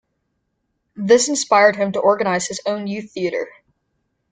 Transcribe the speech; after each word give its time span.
This 0.95 1.29
inspired 1.29 1.75
him 1.75 1.91
to 1.91 1.99
organize 1.99 2.47
his 2.47 2.59
own 2.65 2.87
youth 2.87 3.11
theater. 3.11 3.49